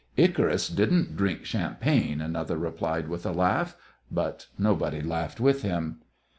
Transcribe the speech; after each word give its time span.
"Icarus 0.17 0.67
didn't 0.67 1.15
drink 1.15 1.45
champagne," 1.45 2.21
another 2.21 2.57
replied, 2.57 3.07
with 3.07 3.23
a 3.23 3.31
laugh; 3.31 3.77
but 4.09 4.47
nobody 4.57 4.99
laughed 5.01 5.39
with 5.39 5.61
him. 5.61 5.99